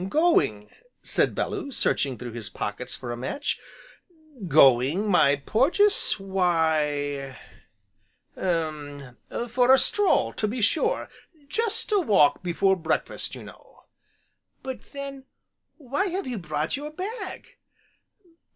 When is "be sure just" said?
10.47-11.91